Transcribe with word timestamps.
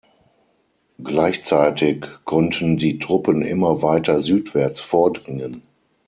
Gleichzeitig 1.03 2.07
konnten 2.25 2.75
die 2.77 2.97
Truppen 2.97 3.43
immer 3.43 3.83
weiter 3.83 4.19
südwärts 4.19 4.81
vordringen. 4.81 5.61